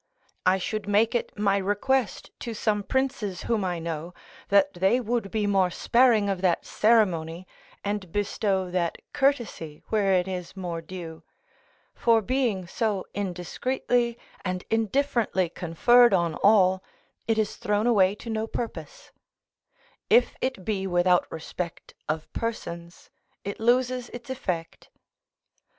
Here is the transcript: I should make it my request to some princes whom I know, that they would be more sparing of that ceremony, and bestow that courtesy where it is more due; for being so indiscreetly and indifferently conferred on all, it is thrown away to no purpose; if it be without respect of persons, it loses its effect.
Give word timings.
I 0.47 0.57
should 0.57 0.87
make 0.87 1.13
it 1.13 1.37
my 1.37 1.57
request 1.57 2.31
to 2.39 2.55
some 2.55 2.81
princes 2.81 3.43
whom 3.43 3.63
I 3.63 3.77
know, 3.77 4.15
that 4.49 4.73
they 4.73 4.99
would 4.99 5.29
be 5.29 5.45
more 5.45 5.69
sparing 5.69 6.27
of 6.27 6.41
that 6.41 6.65
ceremony, 6.65 7.45
and 7.83 8.11
bestow 8.11 8.71
that 8.71 8.97
courtesy 9.13 9.83
where 9.89 10.13
it 10.13 10.27
is 10.27 10.57
more 10.57 10.81
due; 10.81 11.21
for 11.93 12.19
being 12.23 12.65
so 12.65 13.05
indiscreetly 13.13 14.17
and 14.43 14.63
indifferently 14.71 15.49
conferred 15.49 16.15
on 16.15 16.33
all, 16.33 16.83
it 17.27 17.37
is 17.37 17.57
thrown 17.57 17.85
away 17.85 18.15
to 18.15 18.29
no 18.31 18.47
purpose; 18.47 19.11
if 20.09 20.33
it 20.41 20.65
be 20.65 20.87
without 20.87 21.31
respect 21.31 21.93
of 22.09 22.33
persons, 22.33 23.11
it 23.43 23.59
loses 23.59 24.09
its 24.09 24.31
effect. 24.31 24.89